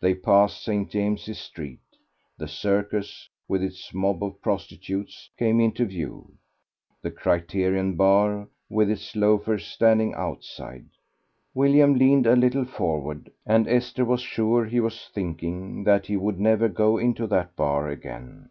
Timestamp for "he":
14.66-14.78, 16.04-16.18